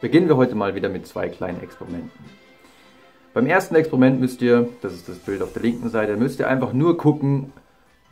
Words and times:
Beginnen 0.00 0.28
wir 0.28 0.36
heute 0.36 0.54
mal 0.54 0.76
wieder 0.76 0.88
mit 0.88 1.08
zwei 1.08 1.28
kleinen 1.28 1.60
Experimenten. 1.60 2.24
Beim 3.34 3.46
ersten 3.46 3.74
Experiment 3.74 4.20
müsst 4.20 4.40
ihr, 4.42 4.68
das 4.80 4.94
ist 4.94 5.08
das 5.08 5.18
Bild 5.18 5.42
auf 5.42 5.52
der 5.52 5.62
linken 5.62 5.88
Seite, 5.88 6.16
müsst 6.16 6.38
ihr 6.38 6.46
einfach 6.46 6.72
nur 6.72 6.96
gucken, 6.96 7.52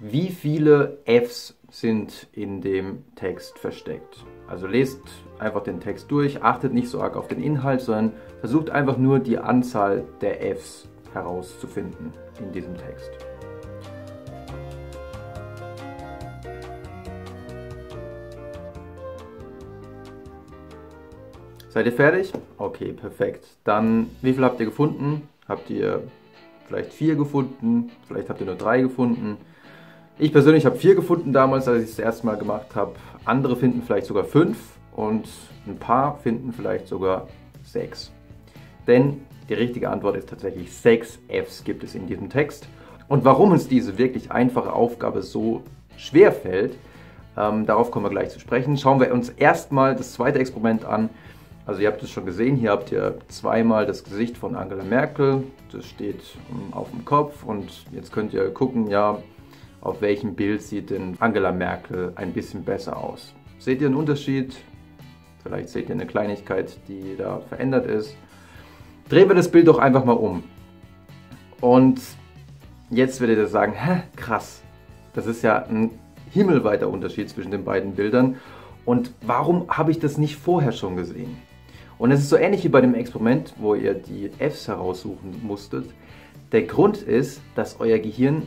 wie 0.00 0.30
viele 0.30 0.98
Fs 1.04 1.56
sind 1.70 2.26
in 2.32 2.60
dem 2.60 3.04
Text 3.14 3.60
versteckt. 3.60 4.24
Also 4.48 4.66
lest 4.66 5.00
einfach 5.38 5.62
den 5.62 5.78
Text 5.78 6.10
durch, 6.10 6.42
achtet 6.42 6.74
nicht 6.74 6.88
so 6.88 7.00
arg 7.00 7.16
auf 7.16 7.28
den 7.28 7.40
Inhalt, 7.40 7.80
sondern 7.80 8.12
versucht 8.40 8.70
einfach 8.70 8.98
nur 8.98 9.20
die 9.20 9.38
Anzahl 9.38 10.04
der 10.20 10.56
Fs 10.56 10.88
herauszufinden 11.12 12.12
in 12.40 12.50
diesem 12.50 12.76
Text. 12.76 13.10
Seid 21.76 21.84
ihr 21.84 21.92
fertig? 21.92 22.32
Okay, 22.56 22.94
perfekt. 22.94 23.44
Dann, 23.62 24.08
wie 24.22 24.32
viel 24.32 24.42
habt 24.42 24.58
ihr 24.60 24.64
gefunden? 24.64 25.28
Habt 25.46 25.68
ihr 25.68 26.04
vielleicht 26.66 26.94
vier 26.94 27.16
gefunden? 27.16 27.90
Vielleicht 28.08 28.30
habt 28.30 28.40
ihr 28.40 28.46
nur 28.46 28.54
drei 28.54 28.80
gefunden? 28.80 29.36
Ich 30.18 30.32
persönlich 30.32 30.64
habe 30.64 30.76
vier 30.76 30.94
gefunden 30.94 31.34
damals, 31.34 31.68
als 31.68 31.82
ich 31.82 31.90
es 31.90 31.96
das 31.96 32.04
erste 32.06 32.24
Mal 32.24 32.38
gemacht 32.38 32.74
habe. 32.74 32.94
Andere 33.26 33.56
finden 33.56 33.82
vielleicht 33.82 34.06
sogar 34.06 34.24
fünf 34.24 34.56
und 34.94 35.28
ein 35.66 35.76
paar 35.76 36.16
finden 36.20 36.54
vielleicht 36.54 36.88
sogar 36.88 37.28
sechs. 37.62 38.10
Denn 38.86 39.20
die 39.50 39.52
richtige 39.52 39.90
Antwort 39.90 40.16
ist 40.16 40.30
tatsächlich 40.30 40.72
sechs 40.74 41.18
Fs 41.28 41.62
gibt 41.62 41.84
es 41.84 41.94
in 41.94 42.06
diesem 42.06 42.30
Text. 42.30 42.66
Und 43.06 43.26
warum 43.26 43.50
uns 43.50 43.68
diese 43.68 43.98
wirklich 43.98 44.32
einfache 44.32 44.72
Aufgabe 44.72 45.20
so 45.20 45.62
schwer 45.98 46.32
fällt, 46.32 46.72
ähm, 47.36 47.66
darauf 47.66 47.90
kommen 47.90 48.06
wir 48.06 48.10
gleich 48.10 48.30
zu 48.30 48.40
sprechen. 48.40 48.78
Schauen 48.78 48.98
wir 48.98 49.12
uns 49.12 49.28
erstmal 49.28 49.94
das 49.94 50.14
zweite 50.14 50.38
Experiment 50.38 50.86
an. 50.86 51.10
Also 51.66 51.80
ihr 51.80 51.88
habt 51.88 52.00
es 52.00 52.10
schon 52.10 52.24
gesehen, 52.24 52.54
hier 52.54 52.70
habt 52.70 52.92
ihr 52.92 53.18
zweimal 53.26 53.86
das 53.86 54.04
Gesicht 54.04 54.38
von 54.38 54.54
Angela 54.54 54.84
Merkel. 54.84 55.42
Das 55.72 55.84
steht 55.84 56.22
ähm, 56.48 56.72
auf 56.72 56.90
dem 56.92 57.04
Kopf 57.04 57.42
und 57.42 57.86
jetzt 57.90 58.12
könnt 58.12 58.32
ihr 58.32 58.48
gucken, 58.50 58.86
ja, 58.86 59.18
auf 59.80 60.00
welchem 60.00 60.36
Bild 60.36 60.62
sieht 60.62 60.90
denn 60.90 61.16
Angela 61.18 61.50
Merkel 61.50 62.12
ein 62.14 62.32
bisschen 62.32 62.64
besser 62.64 62.96
aus. 62.96 63.34
Seht 63.58 63.80
ihr 63.80 63.88
einen 63.88 63.96
Unterschied? 63.96 64.56
Vielleicht 65.42 65.68
seht 65.68 65.88
ihr 65.88 65.96
eine 65.96 66.06
Kleinigkeit, 66.06 66.76
die 66.86 67.16
da 67.16 67.40
verändert 67.40 67.86
ist. 67.86 68.16
Drehen 69.08 69.28
wir 69.28 69.34
das 69.34 69.50
Bild 69.50 69.66
doch 69.66 69.78
einfach 69.78 70.04
mal 70.04 70.12
um. 70.12 70.44
Und 71.60 72.00
jetzt 72.90 73.20
werdet 73.20 73.38
ihr 73.38 73.46
sagen, 73.48 73.72
hä, 73.72 74.02
krass, 74.14 74.62
das 75.14 75.26
ist 75.26 75.42
ja 75.42 75.64
ein 75.64 75.90
himmelweiter 76.30 76.88
Unterschied 76.88 77.28
zwischen 77.28 77.50
den 77.50 77.64
beiden 77.64 77.94
Bildern. 77.94 78.36
Und 78.84 79.12
warum 79.22 79.68
habe 79.68 79.90
ich 79.90 79.98
das 79.98 80.16
nicht 80.16 80.36
vorher 80.36 80.72
schon 80.72 80.96
gesehen? 80.96 81.36
Und 81.98 82.10
es 82.10 82.20
ist 82.20 82.28
so 82.28 82.36
ähnlich 82.36 82.64
wie 82.64 82.68
bei 82.68 82.80
dem 82.80 82.94
Experiment, 82.94 83.54
wo 83.58 83.74
ihr 83.74 83.94
die 83.94 84.30
Fs 84.38 84.68
heraussuchen 84.68 85.40
musstet. 85.42 85.86
Der 86.52 86.62
Grund 86.62 86.98
ist, 86.98 87.40
dass 87.54 87.80
euer 87.80 87.98
Gehirn 87.98 88.42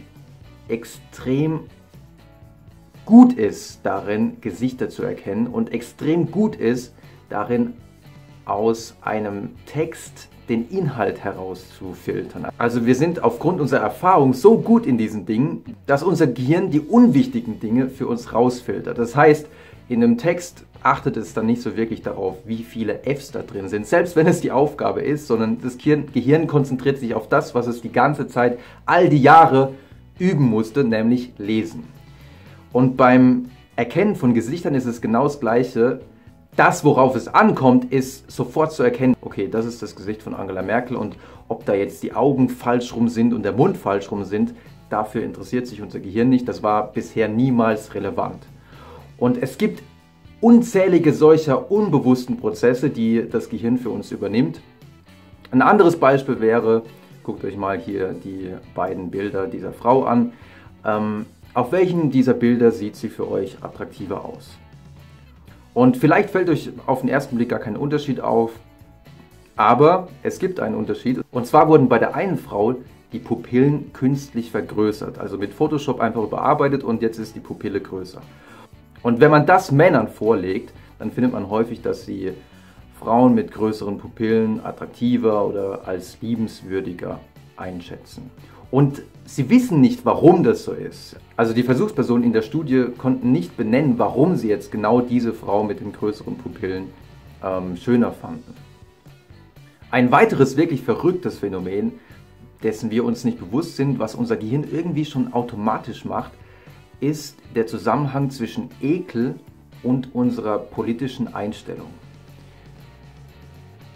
extrem 0.68 1.62
gut 3.06 3.34
ist 3.34 3.80
darin, 3.84 4.38
Gesichter 4.40 4.90
zu 4.90 5.04
erkennen 5.04 5.48
und 5.48 5.74
extrem 5.74 6.30
gut 6.30 6.56
ist 6.56 6.94
darin, 7.30 7.74
aus 8.46 8.96
einem 9.02 9.52
Text 9.66 10.30
den 10.48 10.68
Inhalt 10.70 11.24
herauszufiltern. 11.24 12.48
Also 12.58 12.86
wir 12.86 12.96
sind 12.96 13.24
aufgrund 13.24 13.62
unserer 13.62 13.82
Erfahrung 13.82 14.34
so 14.34 14.58
gut 14.58 14.86
in 14.86 14.98
diesen 14.98 15.26
Dingen, 15.26 15.64
dass 15.86 16.02
unser 16.02 16.28
Gehirn 16.28 16.72
die 16.72 16.80
unwichtigen 16.80 17.60
Dinge 17.60 17.90
für 17.90 18.08
uns 18.08 18.34
rausfiltert. 18.34 18.98
Das 18.98 19.16
heißt, 19.16 19.48
in 19.90 20.04
einem 20.04 20.18
Text 20.18 20.66
achtet 20.84 21.18
es 21.18 21.34
dann 21.34 21.48
nicht 21.48 21.62
so 21.62 21.76
wirklich 21.76 22.02
darauf, 22.02 22.38
wie 22.46 22.64
viele 22.64 23.00
Fs 23.04 23.32
da 23.32 23.42
drin 23.42 23.68
sind, 23.68 23.86
selbst 23.86 24.16
wenn 24.16 24.28
es 24.28 24.40
die 24.40 24.52
Aufgabe 24.52 25.02
ist, 25.02 25.28
sondern 25.28 25.60
das 25.62 25.78
Gehirn 25.78 26.48
konzentriert 26.48 27.00
sich 27.00 27.16
auf 27.16 27.28
das, 27.28 27.54
was 27.54 27.68
es 27.68 27.82
die 27.82 27.92
ganze 27.92 28.28
Zeit, 28.28 28.60
all 28.86 29.10
die 29.10 29.22
Jahre 29.22 29.74
üben 30.20 30.46
musste, 30.46 30.84
nämlich 30.84 31.34
lesen. 31.38 31.84
Und 32.72 32.98
beim 32.98 33.50
Erkennen 33.76 34.16
von 34.16 34.34
Gesichtern 34.34 34.76
ist 34.76 34.86
es 34.86 35.02
genau 35.02 35.24
das 35.24 35.40
Gleiche. 35.40 36.02
Das, 36.56 36.84
worauf 36.84 37.16
es 37.16 37.28
ankommt, 37.28 37.92
ist 37.92 38.30
sofort 38.30 38.72
zu 38.72 38.84
erkennen, 38.84 39.16
okay, 39.22 39.48
das 39.50 39.66
ist 39.66 39.82
das 39.82 39.96
Gesicht 39.96 40.22
von 40.22 40.36
Angela 40.36 40.62
Merkel 40.62 40.98
und 40.98 41.16
ob 41.48 41.66
da 41.66 41.74
jetzt 41.74 42.04
die 42.04 42.14
Augen 42.14 42.50
falsch 42.50 42.94
rum 42.94 43.10
sind 43.10 43.34
und 43.34 43.44
der 43.44 43.54
Mund 43.54 43.76
falsch 43.76 44.12
rum 44.12 44.24
sind, 44.24 44.54
dafür 44.90 45.24
interessiert 45.24 45.68
sich 45.68 45.82
unser 45.82 46.00
Gehirn 46.00 46.30
nicht. 46.30 46.48
Das 46.48 46.62
war 46.62 46.92
bisher 46.92 47.28
niemals 47.28 47.96
relevant. 47.96 48.46
Und 49.20 49.42
es 49.42 49.58
gibt 49.58 49.84
unzählige 50.42 51.14
solcher 51.14 51.72
unbewussten 51.72 52.38
Prozesse, 52.38 52.90
die 52.90 53.28
das 53.30 53.50
Gehirn 53.50 53.78
für 53.78 53.90
uns 53.90 54.12
übernimmt. 54.12 54.62
Ein 55.52 55.62
anderes 55.62 55.98
Beispiel 55.98 56.40
wäre, 56.40 56.84
guckt 57.24 57.44
euch 57.44 57.58
mal 57.58 57.78
hier 57.78 58.16
die 58.24 58.54
beiden 58.76 59.12
Bilder 59.12 59.48
dieser 59.48 59.74
Frau 59.74 60.04
an. 60.04 60.34
Ähm, 60.86 61.26
auf 61.54 61.72
welchen 61.72 62.12
dieser 62.12 62.34
Bilder 62.34 62.72
sieht 62.72 62.96
sie 62.96 63.10
für 63.10 63.30
euch 63.30 63.58
attraktiver 63.62 64.24
aus? 64.24 64.52
Und 65.74 65.98
vielleicht 65.98 66.30
fällt 66.30 66.50
euch 66.50 66.70
auf 66.86 67.02
den 67.02 67.10
ersten 67.10 67.36
Blick 67.36 67.50
gar 67.50 67.60
kein 67.60 67.76
Unterschied 67.76 68.22
auf, 68.22 68.52
aber 69.56 70.08
es 70.24 70.40
gibt 70.40 70.60
einen 70.60 70.76
Unterschied. 70.76 71.20
Und 71.32 71.48
zwar 71.48 71.68
wurden 71.68 71.90
bei 71.90 72.00
der 72.00 72.16
einen 72.16 72.38
Frau 72.38 72.76
die 73.12 73.20
Pupillen 73.20 73.92
künstlich 73.92 74.52
vergrößert, 74.52 75.20
also 75.20 75.38
mit 75.38 75.54
Photoshop 75.54 76.00
einfach 76.00 76.24
überarbeitet 76.24 76.84
und 76.84 77.02
jetzt 77.02 77.18
ist 77.18 77.36
die 77.36 77.40
Pupille 77.40 77.82
größer. 77.82 78.22
Und 79.02 79.20
wenn 79.20 79.32
man 79.32 79.46
das 79.46 79.72
Männern 79.72 80.08
vorlegt, 80.08 80.74
dann 80.98 81.12
findet 81.12 81.32
man 81.32 81.50
häufig, 81.50 81.82
dass 81.82 82.06
sie 82.06 82.34
Frauen 83.00 83.34
mit 83.34 83.52
größeren 83.52 83.98
Pupillen 83.98 84.64
attraktiver 84.66 85.46
oder 85.46 85.88
als 85.88 86.18
liebenswürdiger 86.22 87.20
einschätzen. 87.56 88.30
Und 88.72 89.02
sie 89.26 89.50
wissen 89.50 89.82
nicht, 89.82 90.06
warum 90.06 90.44
das 90.44 90.64
so 90.64 90.74
ist. 90.74 91.16
Also 91.38 91.54
die 91.54 91.64
Versuchspersonen 91.64 92.24
in 92.24 92.34
der 92.34 92.42
Studie 92.42 92.88
konnten 92.98 93.32
nicht 93.32 93.58
benennen, 93.58 93.98
warum 93.98 94.36
sie 94.36 94.50
jetzt 94.50 94.72
genau 94.72 95.02
diese 95.02 95.34
Frau 95.34 95.64
mit 95.64 95.80
den 95.80 95.94
größeren 95.94 96.36
Pupillen 96.36 96.90
ähm, 97.44 97.78
schöner 97.78 98.12
fanden. 98.12 98.54
Ein 99.92 100.12
weiteres 100.12 100.56
wirklich 100.56 100.82
verrücktes 100.82 101.40
Phänomen, 101.40 101.94
dessen 102.62 102.92
wir 102.92 103.06
uns 103.06 103.24
nicht 103.24 103.40
bewusst 103.40 103.78
sind, 103.78 103.98
was 103.98 104.14
unser 104.14 104.38
Gehirn 104.38 104.66
irgendwie 104.70 105.06
schon 105.06 105.34
automatisch 105.34 106.06
macht, 106.06 106.32
ist 107.00 107.38
der 107.56 107.68
Zusammenhang 107.68 108.30
zwischen 108.30 108.70
Ekel 108.82 109.36
und 109.84 110.14
unserer 110.14 110.60
politischen 110.60 111.34
Einstellung. 111.34 111.88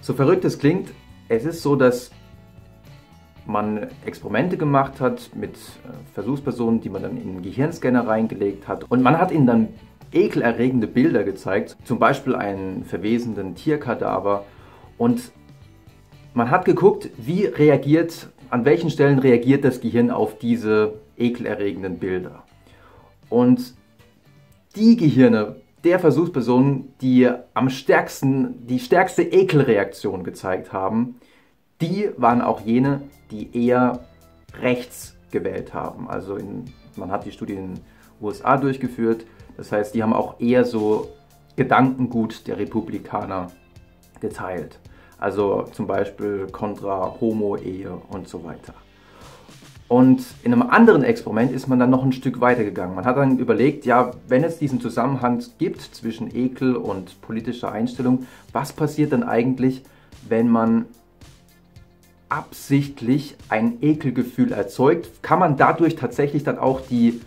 So 0.02 0.14
verrückt 0.14 0.46
es 0.46 0.60
klingt, 0.60 0.92
es 1.30 1.46
ist 1.46 1.62
so, 1.62 1.76
dass 1.76 2.12
man 3.46 3.88
Experimente 4.06 4.58
gemacht 4.58 5.02
hat 5.02 5.30
mit 5.36 5.56
äh, 5.56 6.14
Versuchspersonen, 6.14 6.82
die 6.82 6.90
man 6.90 7.02
dann 7.02 7.18
in 7.18 7.30
einen 7.30 7.42
Gehirnscanner 7.42 8.08
reingelegt 8.08 8.68
hat. 8.68 8.90
Und 8.90 9.02
man 9.02 9.18
hat 9.18 9.32
ihnen 9.32 9.48
dann 9.48 9.68
ekelerregende 10.12 10.88
Bilder 10.88 11.24
gezeigt, 11.24 11.76
zum 11.84 12.00
Beispiel 12.00 12.36
einen 12.36 12.86
verwesenden 12.86 13.56
Tierkadaver. 13.56 14.46
Und 14.98 15.32
man 16.34 16.52
hat 16.52 16.66
geguckt, 16.66 17.10
wie 17.18 17.46
reagiert, 17.46 18.30
an 18.50 18.66
welchen 18.66 18.90
Stellen 18.90 19.20
reagiert 19.20 19.64
das 19.64 19.82
Gehirn 19.82 20.12
auf 20.12 20.38
diese 20.38 20.94
ekelerregenden 21.18 21.98
Bilder. 21.98 22.44
Und 23.34 23.74
die 24.76 24.96
Gehirne 24.96 25.56
der 25.84 25.98
Versuchspersonen, 25.98 26.94
die 27.02 27.28
am 27.56 27.70
stärksten, 27.70 28.68
die 28.68 28.78
stärkste 28.78 29.24
Ekelreaktion 29.24 30.24
gezeigt 30.24 30.72
haben, 30.72 31.16
die 31.82 32.12
waren 32.16 32.44
auch 32.44 32.62
jene, 32.62 33.02
die 33.32 33.66
eher 33.66 34.06
rechts 34.62 35.18
gewählt 35.32 35.74
haben. 35.74 36.08
Also 36.08 36.36
in, 36.36 36.66
man 36.96 37.12
hat 37.12 37.26
die 37.26 37.32
Studie 37.32 37.56
in 37.56 37.74
den 37.74 37.84
USA 38.22 38.56
durchgeführt. 38.56 39.26
Das 39.58 39.72
heißt, 39.72 39.96
die 39.96 40.04
haben 40.04 40.14
auch 40.14 40.40
eher 40.40 40.64
so 40.64 41.10
Gedankengut 41.56 42.46
der 42.46 42.60
Republikaner 42.60 43.48
geteilt. 44.22 44.78
Also 45.18 45.64
zum 45.72 45.88
Beispiel 45.88 46.46
kontra 46.52 47.16
Homo-Ehe 47.20 48.00
und 48.12 48.28
so 48.28 48.44
weiter. 48.44 48.76
Und 49.94 50.26
in 50.42 50.52
einem 50.52 50.64
anderen 50.64 51.04
Experiment 51.04 51.52
ist 51.52 51.68
man 51.68 51.78
dann 51.78 51.92
noch 51.92 52.04
ein 52.04 52.14
Stück 52.14 52.42
weiter 52.42 52.64
gegangen. 52.64 52.96
Man 52.96 53.06
hat 53.06 53.16
dann 53.16 53.38
überlegt, 53.38 53.86
ja, 53.86 54.10
wenn 54.28 54.44
es 54.44 54.58
diesen 54.58 54.82
Zusammenhang 54.82 55.44
gibt 55.60 55.82
zwischen 55.82 56.36
Ekel 56.36 56.76
und 56.76 57.22
politischer 57.22 57.72
Einstellung, 57.72 58.26
was 58.52 58.74
passiert 58.74 59.14
dann 59.14 59.22
eigentlich, 59.22 59.84
wenn 60.28 60.50
man 60.50 60.86
absichtlich 62.28 63.36
ein 63.50 63.78
Ekelgefühl 63.84 64.52
erzeugt? 64.52 65.22
Kann 65.22 65.38
man 65.38 65.58
dadurch 65.58 65.96
tatsächlich 65.96 66.44
dann 66.44 66.58
auch 66.58 66.82
die 66.82 67.22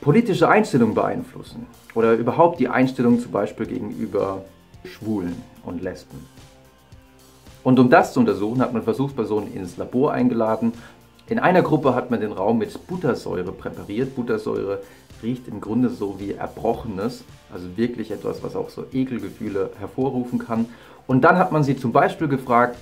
politische 0.00 0.48
Einstellung 0.48 0.94
beeinflussen? 0.94 1.66
Oder 1.94 2.14
überhaupt 2.14 2.60
die 2.60 2.70
Einstellung 2.70 3.20
zum 3.20 3.32
Beispiel 3.32 3.66
gegenüber 3.66 4.42
Schwulen 4.84 5.36
und 5.66 5.82
Lesben? 5.82 6.16
Und 7.62 7.78
um 7.78 7.90
das 7.90 8.14
zu 8.14 8.20
untersuchen, 8.20 8.62
hat 8.62 8.72
man 8.72 8.84
Versuchspersonen 8.84 9.52
ins 9.52 9.76
Labor 9.76 10.12
eingeladen 10.12 10.72
in 11.30 11.38
einer 11.38 11.62
Gruppe 11.62 11.94
hat 11.94 12.10
man 12.10 12.20
den 12.20 12.32
Raum 12.32 12.58
mit 12.58 12.88
Buttersäure 12.88 13.52
präpariert. 13.52 14.16
Buttersäure 14.16 14.80
riecht 15.22 15.46
im 15.46 15.60
Grunde 15.60 15.88
so 15.88 16.18
wie 16.18 16.32
Erbrochenes, 16.32 17.22
also 17.52 17.76
wirklich 17.76 18.10
etwas, 18.10 18.42
was 18.42 18.56
auch 18.56 18.68
so 18.68 18.84
Ekelgefühle 18.92 19.70
hervorrufen 19.78 20.40
kann. 20.40 20.66
Und 21.06 21.22
dann 21.22 21.38
hat 21.38 21.52
man 21.52 21.62
sie 21.62 21.76
zum 21.76 21.92
Beispiel 21.92 22.26
gefragt, 22.26 22.76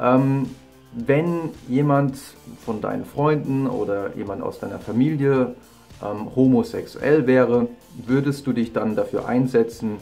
ähm, 0.00 0.48
wenn 0.94 1.50
jemand 1.68 2.16
von 2.64 2.80
deinen 2.80 3.04
Freunden 3.04 3.66
oder 3.66 4.16
jemand 4.16 4.42
aus 4.42 4.58
deiner 4.58 4.78
Familie 4.78 5.54
ähm, 6.02 6.34
homosexuell 6.34 7.26
wäre, 7.26 7.68
würdest 8.06 8.46
du 8.46 8.54
dich 8.54 8.72
dann 8.72 8.96
dafür 8.96 9.28
einsetzen, 9.28 9.98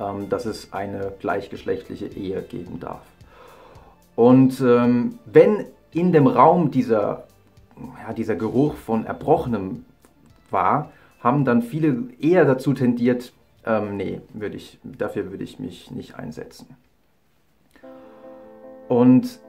ähm, 0.00 0.30
dass 0.30 0.46
es 0.46 0.72
eine 0.72 1.12
gleichgeschlechtliche 1.20 2.06
Ehe 2.06 2.40
geben 2.40 2.80
darf? 2.80 3.02
Und 4.16 4.58
ähm, 4.62 5.18
wenn 5.26 5.66
in 5.94 6.12
dem 6.12 6.26
Raum 6.26 6.70
dieser, 6.70 7.24
ja, 8.06 8.12
dieser 8.12 8.36
Geruch 8.36 8.74
von 8.74 9.06
Erbrochenem 9.06 9.84
war, 10.50 10.90
haben 11.20 11.44
dann 11.44 11.62
viele 11.62 12.08
eher 12.20 12.44
dazu 12.44 12.74
tendiert, 12.74 13.32
ähm, 13.64 13.96
nee, 13.96 14.20
würde 14.34 14.56
ich, 14.56 14.78
dafür 14.82 15.30
würde 15.30 15.44
ich 15.44 15.58
mich 15.58 15.90
nicht 15.90 16.16
einsetzen. 16.16 16.76
Und 18.88 19.40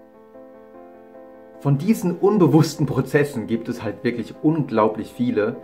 von 1.59 1.77
diesen 1.77 2.15
unbewussten 2.15 2.85
Prozessen 2.85 3.47
gibt 3.47 3.67
es 3.69 3.83
halt 3.83 4.03
wirklich 4.03 4.33
unglaublich 4.41 5.11
viele. 5.11 5.57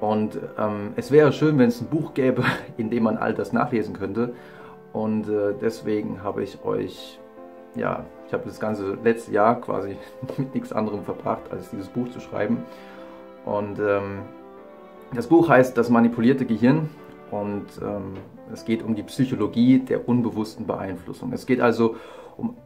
Und 0.00 0.38
ähm, 0.58 0.92
es 0.96 1.10
wäre 1.10 1.32
schön, 1.32 1.58
wenn 1.58 1.68
es 1.68 1.80
ein 1.80 1.88
Buch 1.88 2.14
gäbe, 2.14 2.44
in 2.76 2.90
dem 2.90 3.04
man 3.04 3.16
all 3.16 3.34
das 3.34 3.52
nachlesen 3.52 3.94
könnte. 3.94 4.34
Und 4.92 5.28
äh, 5.28 5.54
deswegen 5.60 6.22
habe 6.22 6.42
ich 6.42 6.64
euch, 6.64 7.18
ja, 7.78 8.04
ich 8.26 8.32
habe 8.32 8.44
das 8.46 8.60
ganze 8.60 8.98
letzte 9.02 9.32
Jahr 9.32 9.60
quasi 9.60 9.96
mit 10.36 10.54
nichts 10.54 10.72
anderem 10.72 11.02
verbracht, 11.04 11.50
als 11.50 11.70
dieses 11.70 11.88
Buch 11.88 12.08
zu 12.10 12.20
schreiben. 12.20 12.58
Und 13.44 13.78
ähm, 13.78 14.22
das 15.14 15.26
Buch 15.26 15.48
heißt 15.48 15.76
Das 15.76 15.88
manipulierte 15.88 16.44
Gehirn 16.44 16.90
und 17.30 17.66
ähm, 17.82 18.14
es 18.52 18.64
geht 18.64 18.82
um 18.82 18.94
die 18.94 19.02
Psychologie 19.02 19.78
der 19.78 20.08
unbewussten 20.08 20.66
Beeinflussung. 20.66 21.32
Es 21.32 21.46
geht 21.46 21.60
also 21.60 21.96
um 22.36 22.56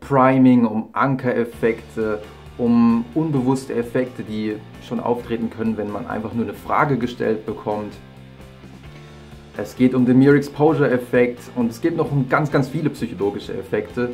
Priming, 0.00 0.66
um 0.66 0.90
Ankereffekte, 0.92 2.20
um 2.58 3.04
unbewusste 3.14 3.74
Effekte, 3.74 4.22
die 4.22 4.56
schon 4.86 5.00
auftreten 5.00 5.50
können, 5.50 5.76
wenn 5.76 5.90
man 5.90 6.06
einfach 6.06 6.34
nur 6.34 6.44
eine 6.44 6.54
Frage 6.54 6.98
gestellt 6.98 7.46
bekommt. 7.46 7.94
Es 9.56 9.76
geht 9.76 9.94
um 9.94 10.04
den 10.04 10.18
Mere 10.18 10.36
Exposure 10.36 10.90
Effekt 10.90 11.40
und 11.54 11.70
es 11.70 11.80
geht 11.80 11.96
noch 11.96 12.10
um 12.10 12.28
ganz, 12.28 12.50
ganz 12.50 12.68
viele 12.68 12.90
psychologische 12.90 13.54
Effekte. 13.54 14.10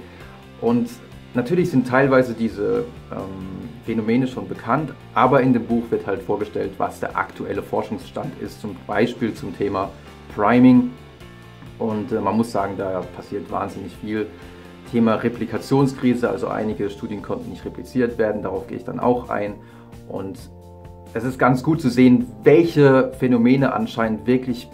Und 0.60 0.90
natürlich 1.34 1.70
sind 1.70 1.86
teilweise 1.86 2.34
diese 2.34 2.84
ähm, 3.10 3.68
Phänomene 3.84 4.26
schon 4.26 4.48
bekannt, 4.48 4.92
aber 5.14 5.40
in 5.40 5.52
dem 5.52 5.66
Buch 5.66 5.84
wird 5.90 6.06
halt 6.06 6.22
vorgestellt, 6.22 6.72
was 6.78 7.00
der 7.00 7.16
aktuelle 7.16 7.62
Forschungsstand 7.62 8.40
ist, 8.40 8.60
zum 8.60 8.76
Beispiel 8.86 9.34
zum 9.34 9.56
Thema 9.56 9.90
Priming. 10.34 10.90
Und 11.78 12.12
äh, 12.12 12.20
man 12.20 12.36
muss 12.36 12.52
sagen, 12.52 12.74
da 12.76 13.02
passiert 13.16 13.50
wahnsinnig 13.50 13.92
viel. 14.00 14.26
Thema 14.90 15.14
Replikationskrise, 15.14 16.28
also 16.28 16.48
einige 16.48 16.90
Studien 16.90 17.22
konnten 17.22 17.50
nicht 17.50 17.64
repliziert 17.64 18.18
werden, 18.18 18.42
darauf 18.42 18.66
gehe 18.66 18.76
ich 18.76 18.84
dann 18.84 18.98
auch 18.98 19.28
ein. 19.28 19.54
Und 20.08 20.38
es 21.14 21.24
ist 21.24 21.38
ganz 21.38 21.62
gut 21.62 21.80
zu 21.80 21.88
sehen, 21.88 22.26
welche 22.42 23.12
Phänomene 23.18 23.72
anscheinend 23.72 24.26
wirklich 24.26 24.68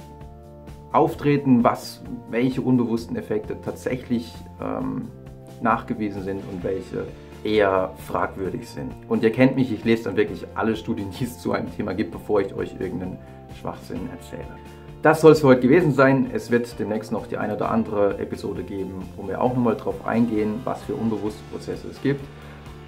auftreten, 0.93 1.63
was, 1.65 2.03
welche 2.31 2.63
unbewussten 2.63 3.17
Effekte 3.17 3.61
tatsächlich 3.61 4.33
ähm, 4.61 5.09
nachgewiesen 5.63 6.23
sind 6.23 6.43
und 6.51 6.63
welche 6.63 7.05
eher 7.45 7.93
fragwürdig 8.07 8.69
sind. 8.69 8.93
Und 9.09 9.23
ihr 9.23 9.33
kennt 9.33 9.57
mich, 9.57 9.73
ich 9.73 9.85
lese 9.85 10.05
dann 10.05 10.17
wirklich 10.17 10.47
alle 10.55 10.77
Studien, 10.77 11.11
die 11.11 11.25
es 11.25 11.39
zu 11.39 11.53
einem 11.53 11.75
Thema 11.75 11.95
gibt, 11.95 12.11
bevor 12.11 12.41
ich 12.41 12.55
euch 12.55 12.73
irgendeinen 12.79 13.19
Schwachsinn 13.61 14.09
erzähle. 14.11 14.57
Das 15.03 15.21
soll 15.21 15.33
es 15.33 15.41
für 15.41 15.49
heute 15.49 15.61
gewesen 15.61 15.93
sein. 15.93 16.31
Es 16.33 16.51
wird 16.51 16.79
demnächst 16.79 17.13
noch 17.13 17.27
die 17.27 17.37
eine 17.37 17.55
oder 17.55 17.71
andere 17.71 18.19
Episode 18.19 18.65
geben, 18.65 19.03
wo 19.17 19.29
wir 19.29 19.41
auch 19.41 19.55
nochmal 19.55 19.77
drauf 19.77 20.05
eingehen, 20.07 20.61
was 20.65 20.83
für 20.83 20.95
unbewusste 20.95 21.43
Prozesse 21.53 21.89
es 21.89 22.03
gibt. 22.03 22.25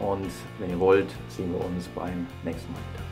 Und 0.00 0.30
wenn 0.58 0.70
ihr 0.70 0.80
wollt, 0.80 1.08
sehen 1.28 1.52
wir 1.52 1.64
uns 1.64 1.86
beim 1.88 2.26
nächsten 2.44 2.72
Mal 2.72 2.78
wieder. 2.78 3.07